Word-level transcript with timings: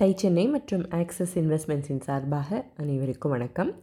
Tie 0.00 0.14
Chennai 0.16 0.48
மற்றும் 0.48 0.90
axis 0.90 1.38
இன்வெஸ்ட்மெண்ட்ஸின் 1.38 2.00
சார்பாக 2.00 2.64
அனைவருக்கும் 2.76 3.30
வணக்கம். 3.30 3.82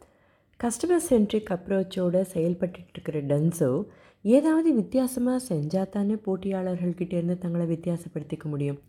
கஸ்டமர் 0.64 1.04
சென்ட்ரிக் 1.10 1.50
அப்ரோச்சோடு 1.50 2.26
செயல்பட்டுருக்கிற 2.34 3.22
இருக்கிற 3.22 3.88
ஏதாவது 4.22 4.74
வித்தியாசமாக 4.74 5.54
செஞ்சால் 5.54 5.90
தானே 5.90 6.14
போட்டியாளர்கள்கிட்டேருந்து 6.14 7.38
தங்களை 7.38 7.66
வித்தியாசப்படுத்திக்க 7.67 8.43
முடியும்? 8.43 8.82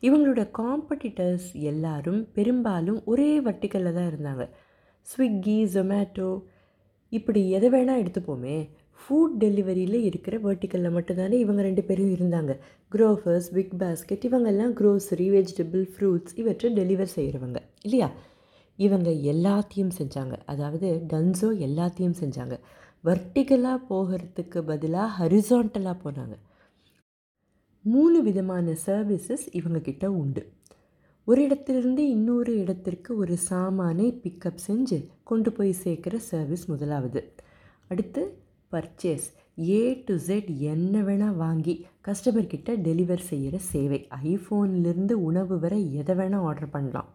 இவங்களோட 0.00 0.50
காம்படிட்டர்ஸ் 0.58 1.52
எல்லாரும் 1.52 2.28
பெரும்பாலும் 2.32 3.04
ஒரே 3.04 3.40
வட்டிக்கலில் 3.40 3.92
தான் 3.92 4.10
இருந்தாங்க. 4.12 4.48
ஸ்விக்கி 5.06 5.68
ஜொமேட்டோ 5.74 6.42
இப்படி 7.08 7.50
எதை 7.50 7.70
வேணால் 7.70 8.02
எடுத்துப்போமே 8.02 8.68
ஃபுட் 9.04 9.34
டெலிவரியில் 9.38 9.98
இருக்கிற 10.00 10.38
வேர்ட்டிக்கலில் 10.38 10.94
மட்டும்தானே 10.96 11.32
இவங்க 11.32 11.62
ரெண்டு 11.62 11.82
பேரும் 11.82 12.14
இருந்தாங்க. 12.14 12.58
க்ரோஃபர்ஸ் 12.92 13.48
பிக் 13.52 13.74
பாஸ்கெட் 13.78 14.24
இவங்கெல்லாம் 14.28 14.72
க்ரோசரி 14.80 15.26
வெஜிடபிள் 15.36 15.84
ஃப்ரூட்ஸ் 15.94 16.34
இவற்றை 16.34 16.72
டெலிவர் 16.72 17.14
செய்கிறவங்க 17.16 17.56
இல்லையா? 17.82 18.10
இவங்க 18.76 19.10
எல்லாத்தையும் 19.10 19.92
செஞ்சாங்க. 19.98 20.36
அதாவது 20.46 21.02
டன்ஸோ 21.08 21.50
எல்லாத்தையும் 21.66 22.16
செஞ்சாங்க. 22.20 22.56
வர்டிகலாக 23.04 23.78
போகிறதுக்கு 23.90 24.60
பதிலாக 24.62 25.08
ஹரிசான்டலாக 25.18 25.96
போனாங்க. 26.04 26.36
மூணு 27.82 28.22
விதமான 28.22 28.76
சர்வீசஸ் 28.86 29.44
இவங்கக்கிட்ட 29.52 30.06
உண்டு. 30.06 30.52
ஒரு 31.24 31.42
இடத்திலிருந்து 31.42 32.08
இன்னொரு 32.08 32.58
இடத்திற்கு 32.58 33.16
ஒரு 33.16 33.36
சாமானை 33.36 34.20
பிக்கப் 34.22 34.64
செஞ்சு 34.68 35.06
கொண்டு 35.24 35.52
போய் 35.52 35.74
சேர்க்குற 35.84 36.16
சர்வீஸ் 36.16 36.64
முதலாவது. 36.66 37.32
அடுத்து 37.88 38.22
பர்ச்சேஸ் 38.74 39.26
ஏ 39.70 39.82
டு 40.06 40.14
ஜெட் 40.28 40.50
என்ன 40.72 41.02
வேணால் 41.08 41.40
வாங்கி 41.42 41.74
கஸ்டமர்கிட்ட 42.06 42.70
டெலிவர் 42.86 43.22
செய்கிற 43.30 43.56
சேவை. 43.72 44.00
ஐஃபோன்லேருந்து 44.24 45.14
உணவு 45.28 45.56
வரை 45.64 45.80
எதை 46.00 46.14
வேணால் 46.20 46.46
ஆர்டர் 46.48 46.74
பண்ணலாம். 46.76 47.10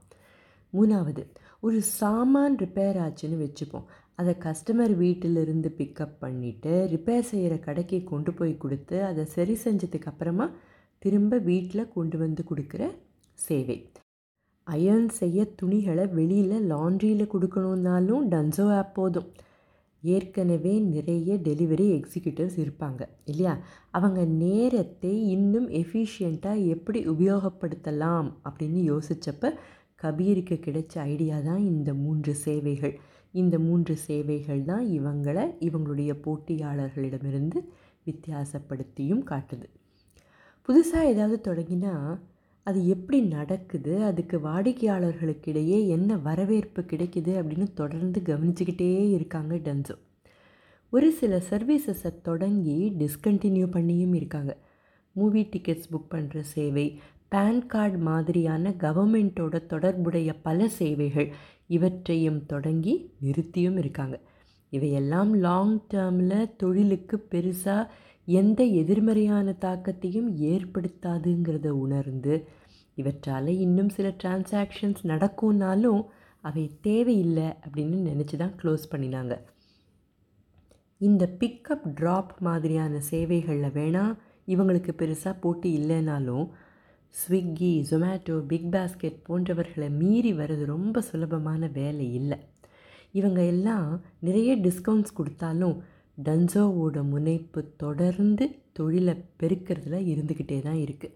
மூணாவது 0.73 1.23
ஒரு 1.67 1.79
சாமான் 1.99 2.55
ரிப்பேர் 2.63 2.97
ஆச்சுன்னு 3.05 3.37
வச்சுப்போம். 3.45 3.87
அதை 4.19 4.33
கஸ்டமர் 4.45 4.93
வீட்டிலிருந்து 5.01 5.69
பிக்கப் 5.77 6.15
பண்ணிவிட்டு 6.21 6.73
ரிப்பேர் 6.93 7.29
செய்கிற 7.31 7.53
கடைக்கு 7.67 7.99
கொண்டு 8.11 8.31
போய் 8.33 8.53
கொடுத்து 8.63 8.97
அதை 9.09 9.23
சரி 9.35 9.55
செஞ்சதுக்கு 9.63 10.09
அப்புறமா 10.11 10.47
திரும்ப 11.05 11.37
வீட்டில் 11.49 11.91
கொண்டு 11.95 12.17
வந்து 12.17 12.43
கொடுக்குற 12.49 12.83
சேவை. 13.47 13.77
அயர்ன் 14.67 15.11
செய்ய 15.19 15.45
துணிகளை 15.59 16.05
வெளியில் 16.17 16.67
லாண்ட்ரியில் 16.71 17.31
கொடுக்கணுன்னாலும் 17.33 18.25
டன்சோ 18.33 18.65
ஆப் 18.79 18.95
போதும். 18.97 19.29
ஏற்கனவே 20.01 20.79
நிறைய 20.79 21.35
டெலிவரி 21.35 21.87
எக்ஸிக்யூட்டிவ்ஸ் 21.97 22.57
இருப்பாங்க 22.57 23.01
இல்லையா? 23.25 23.57
அவங்க 23.91 24.25
நேரத்தை 24.25 25.27
இன்னும் 25.27 25.69
எஃபிஷியண்ட்டாக 25.69 26.67
எப்படி 26.67 27.07
உபயோகப்படுத்தலாம் 27.07 28.31
அப்படின்னு 28.49 28.79
யோசித்தப்ப 28.91 29.53
கபீருக்கு 30.01 30.55
கிடைச்ச 30.65 30.99
ஐடியா 30.99 31.39
தான் 31.39 31.59
இந்த 31.59 31.93
மூன்று 31.93 32.33
சேவைகள். 32.33 32.99
இந்த 33.31 33.59
மூன்று 33.59 33.95
சேவைகள் 33.95 34.63
தான் 34.63 34.85
இவங்களை 34.85 35.55
இவங்களுடைய 35.59 36.13
போட்டியாளர்களிடமிருந்து 36.25 37.59
வித்தியாசப்படுத்தியும் 38.05 39.23
காட்டுது. 39.29 39.67
புதுசாக 40.67 41.05
ஏதாவது 41.05 41.53
தொடங்கினா 41.53 42.19
அது 42.69 42.87
எப்படி 42.87 43.19
நடக்குது? 43.21 44.03
அதுக்கு 44.03 44.37
வாடிக்கையாளர்களுக்கிடையே 44.39 45.79
என்ன 45.87 46.17
வரவேற்பு 46.17 46.81
கிடைக்குது? 46.81 47.33
அப்படின்னு 47.39 47.67
தொடர்ந்து 47.73 48.21
கவனிச்சுக்கிட்டே 48.25 48.91
இருக்காங்க 49.09 49.55
டென்சோ. 49.55 49.95
ஒரு 50.89 51.11
சில 51.11 51.41
சர்வீசஸை 51.49 52.21
தொடங்கி 52.21 52.77
டிஸ்கண்டினியூ 52.99 53.67
பண்ணியும் 53.75 54.15
இருக்காங்க. 54.15 54.57
மூவி 55.15 55.41
டிக்கெட்ஸ் 55.43 55.89
புக் 55.91 56.11
பண்ணுற 56.11 56.39
சேவை 56.39 56.85
பேன் 57.31 57.65
கார்டு 57.65 57.97
மாதிரியான 57.97 58.69
கவர்மெண்ட்டோட 58.69 59.65
தொடர்புடைய 59.65 60.29
பல 60.41 60.67
சேவைகள் 60.67 61.29
இவற்றையும் 61.67 62.45
தொடங்கி 62.45 62.95
நிறுத்தியும் 63.19 63.77
இருக்காங்க. 63.77 64.19
இவையெல்லாம் 64.69 65.33
லாங் 65.35 65.75
டேர்மில் 65.93 66.55
தொழிலுக்கு 66.57 67.17
பெருசாக 67.31 67.87
எந்த 68.25 68.63
எதிர்மறையான 68.63 69.55
தாக்கத்தையும் 69.61 70.29
ஏற்படுத்தாதுங்கிறத 70.51 71.67
உணர்ந்து 71.67 72.33
இவற்றால் 73.01 73.49
இன்னும் 73.65 73.91
சில 73.97 74.07
டிரான்சாக்ஷன்ஸ் 74.21 75.01
நடக்கும்னாலும் 75.11 76.01
அவை 76.43 76.63
தேவையில்லை 76.87 77.47
அப்படின்னு 77.65 77.97
நினச்சி 78.09 78.35
தான் 78.37 78.55
க்ளோஸ் 78.61 78.83
பண்ணினாங்க. 78.91 79.33
இந்த 81.01 81.23
பிக்கப் 81.41 81.85
ட்ராப் 81.99 82.31
மாதிரியான 82.47 82.99
சேவைகளில் 83.09 83.75
வேணால் 83.77 84.15
இவங்களுக்கு 84.53 84.93
பெருசாக 85.01 85.35
போட்டி 85.43 85.69
இல்லைனாலும் 85.79 86.45
ஸ்விக்கி 87.15 87.73
ஜொமேட்டோ 87.89 88.35
பிக் 88.51 88.69
பாஸ்கெட் 88.73 89.19
போன்றவர்களை 89.27 89.87
மீறி 90.01 90.31
வர்றது 90.39 90.65
ரொம்ப 90.75 91.01
சுலபமான 91.09 91.69
வேலை 91.77 92.07
இல்லை. 92.19 92.37
இவங்க 93.19 93.39
எல்லாம் 93.53 93.87
நிறைய 94.27 94.49
டிஸ்கவுண்ட்ஸ் 94.65 95.17
கொடுத்தாலும் 95.19 95.77
டன்சோவோட 96.27 96.97
முனைப்பு 97.13 97.61
தொடர்ந்து 97.83 98.45
தொழிலை 98.77 99.15
பெருக்கிறதுல 99.41 99.97
இருந்துக்கிட்டே 100.13 100.57
தான் 100.67 100.79
இருக்குது 100.85 101.15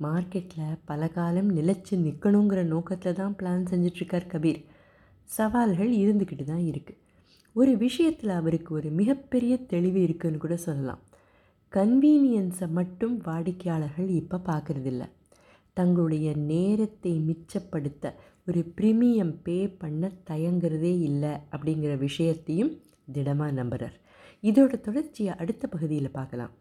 மார்க்கெட்டில் 0.00 0.78
பல 0.84 1.08
காலம் 1.08 1.50
நிலச்சி 1.56 1.94
நிற்கணுங்கிற 1.96 2.60
நோக்கத்தில் 2.64 3.18
தான் 3.20 3.34
பிளான் 3.40 3.66
செஞ்சிட்ருக்கார் 3.70 4.30
கபீர். 4.32 4.60
சவால்கள் 5.28 5.92
இருந்துக்கிட்டு 6.02 6.44
தான் 6.44 6.64
இருக்குது 6.70 7.00
ஒரு 7.56 7.72
விஷயத்தில் 7.76 8.32
அவருக்கு 8.38 8.70
ஒரு 8.74 8.88
மிகப்பெரிய 8.90 9.54
தெளிவு 9.66 10.00
இருக்குன்னு 10.02 10.38
கூட 10.38 10.56
சொல்லலாம். 10.56 11.02
கன்வீனியன்ஸை 11.72 12.66
மட்டும் 12.70 13.14
வாடிக்கையாளர்கள் 13.18 14.10
இப்போ 14.20 14.38
பார்க்குறதில்ல 14.48 15.04
தங்களுடைய 15.76 16.28
நேரத்தை 16.36 17.12
மிச்சப்படுத்த 17.28 18.12
ஒரு 18.46 18.60
ப்ரீமியம் 18.76 19.34
பே 19.42 19.56
பண்ண 19.78 20.10
தயங்குறதே 20.30 20.92
இல்லை 21.00 21.32
அப்படிங்கிற 21.52 21.92
விஷயத்தையும் 21.98 22.72
திடமாக 23.12 23.52
நம்புகிறார் 23.52 23.96
இதோட 24.42 24.72
தொடர்ச்சியை 24.80 25.32
அடுத்த 25.36 25.66
பகுதியில் 25.66 26.10
பார்க்கலாம் 26.10 26.52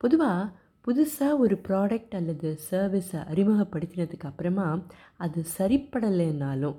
பொதுவாக 0.00 0.52
புதுசாக 0.88 1.38
ஒரு 1.38 1.60
ப்ராடக்ட் 1.68 2.14
அல்லது 2.14 2.58
சர்வீஸை 2.70 3.20
அறிமுகப்படுத்தினதுக்கு 3.28 4.24
அப்புறமா 4.24 4.82
அது 5.16 5.44
சரிப்படலைன்னாலும் 5.58 6.76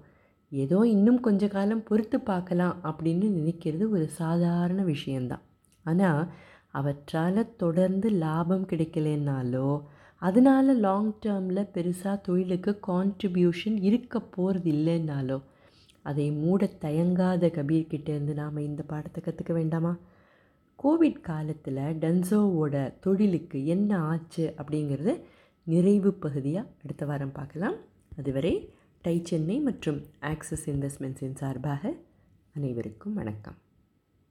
ஏதோ 0.49 0.88
இன்னும் 0.88 1.19
கொஞ்ச 1.19 1.47
காலம் 1.47 1.83
பொறுத்து 1.83 2.19
பார்க்கலாம் 2.19 2.75
அப்படின்னு 2.83 3.27
நினைக்கிறது 3.29 3.89
ஒரு 3.89 4.09
சாதாரண 4.09 4.83
விஷயந்தான் 4.83 5.41
ஆனால் 5.83 6.31
அவற்றால் 6.71 7.55
தொடர்ந்து 7.55 8.09
லாபம் 8.09 8.67
கிடைக்கலனாலோ 8.67 9.83
அதனால் 10.17 10.79
லாங் 10.79 11.13
டேர்மில் 11.25 11.69
பெருசாக 11.73 12.22
தொழிலுக்கு 12.22 12.79
கான்ட்ரிபியூஷன் 12.87 13.83
இருக்க 13.83 14.22
போகிறது 14.22 14.72
இல்லைன்னாலோ 14.72 15.41
அதை 16.03 16.31
மூட 16.31 16.66
தயங்காத 16.79 17.47
கபீர்கிட்டேருந்து 17.47 18.33
நாம் 18.33 18.57
இந்த 18.57 18.83
பாடத்தை 18.83 19.23
கற்றுக்க 19.23 19.53
வேண்டாமா? 19.53 19.99
கோவிட் 20.83 21.21
காலத்தில் 21.21 21.75
டன்சோவோட 21.75 22.99
தொழிலுக்கு 22.99 23.65
என்ன 23.65 23.99
ஆச்சு 23.99 24.53
அப்படிங்கிறது 24.57 25.21
நிறைவு 25.63 26.13
பகுதியாக 26.13 26.67
அடுத்த 26.83 27.05
வாரம் 27.05 27.31
பார்க்கலாம். 27.31 27.77
அதுவரை 28.17 28.73
டை 29.01 29.21
சென்னை 29.23 29.59
மற்றும் 29.59 29.99
ஆக்சிஸ் 30.19 30.69
இன்வெஸ்ட்மெண்ட்ஸின் 30.69 31.35
சார்பாக 31.35 31.93
அனைவருக்கும் 32.55 33.13
வணக்கம். 33.13 33.57